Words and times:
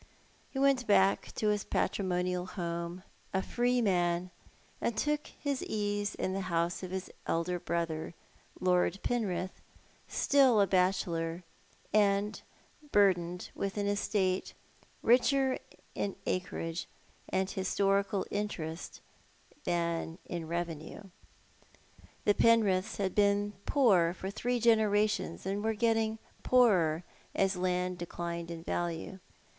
He 0.49 0.57
went 0.57 0.87
back 0.87 1.31
to 1.35 1.49
his 1.49 1.63
patrimonial 1.63 2.47
home 2.47 3.03
a 3.35 3.43
free 3.43 3.83
man, 3.83 4.31
and 4.81 4.97
took 4.97 5.27
his 5.27 5.61
ease 5.63 6.15
in 6.15 6.33
the 6.33 6.41
house 6.41 6.81
of 6.81 6.89
his 6.89 7.11
elder 7.27 7.59
brother, 7.59 8.15
Lord 8.59 8.97
Penrith, 9.03 9.61
still 10.07 10.59
a 10.59 10.65
bachelor, 10.65 11.43
and 11.93 12.41
burdened 12.91 13.51
with 13.53 13.77
an 13.77 13.85
estate 13.85 14.55
richer 15.03 15.59
in 15.93 16.15
acreage 16.25 16.87
and 17.29 17.51
historical 17.51 18.25
interest 18.31 19.01
than 19.65 20.17
in 20.25 20.47
revenue. 20.47 21.03
The 22.25 22.33
Penriths 22.33 22.97
had 22.97 23.13
been 23.13 23.53
poor 23.67 24.15
for 24.15 24.31
three 24.31 24.59
generations^ 24.59 25.45
and 25.45 25.63
were 25.63 25.75
getting 25.75 26.17
poorer 26.41 27.03
as 27.35 27.55
land 27.55 27.99
declined 27.99 28.49
in 28.49 28.63
value. 28.63 29.19